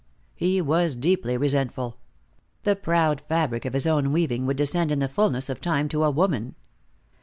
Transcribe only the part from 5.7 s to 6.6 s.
to a woman.